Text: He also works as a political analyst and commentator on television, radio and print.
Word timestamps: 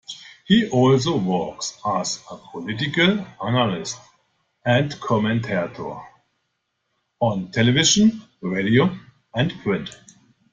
He 0.47 0.67
also 0.67 1.19
works 1.19 1.77
as 1.85 2.23
a 2.31 2.35
political 2.51 3.19
analyst 3.39 3.99
and 4.65 4.99
commentator 4.99 5.99
on 7.19 7.51
television, 7.51 8.23
radio 8.41 8.97
and 9.35 9.53
print. 9.61 9.91